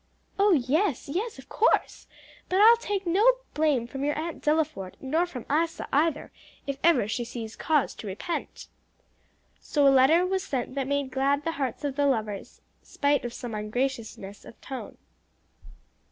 "Oh 0.39 0.53
yes, 0.53 1.07
yes, 1.07 1.37
of 1.37 1.47
course! 1.47 2.07
But 2.49 2.59
I'll 2.59 2.77
take 2.77 3.05
no 3.05 3.33
blame 3.53 3.85
from 3.85 4.03
your 4.03 4.17
Aunt 4.17 4.41
Delaford; 4.43 4.95
nor 4.99 5.27
from 5.27 5.45
Isa 5.47 5.87
either, 5.93 6.31
if 6.65 6.79
ever 6.83 7.07
she 7.07 7.23
sees 7.23 7.55
cause 7.55 7.93
to 7.97 8.07
repent." 8.07 8.65
So 9.59 9.87
a 9.87 9.93
letter 9.93 10.25
was 10.25 10.43
sent 10.43 10.73
that 10.73 10.87
made 10.87 11.11
glad 11.11 11.43
the 11.43 11.51
hearts 11.51 11.83
of 11.83 11.97
the 11.97 12.07
lovers, 12.07 12.61
spite 12.81 13.23
of 13.25 13.31
some 13.35 13.53
ungraciousness 13.53 14.43
of 14.43 14.59
tone. 14.59 14.97